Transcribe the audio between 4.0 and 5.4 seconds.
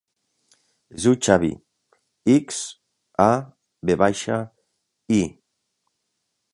baixa, i.